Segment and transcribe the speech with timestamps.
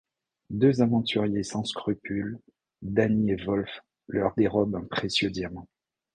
[0.49, 2.39] Deux aventuriers sans scrupules,
[2.81, 3.69] Dany et Wolf,
[4.07, 5.67] leur dérobent un précieux diamant.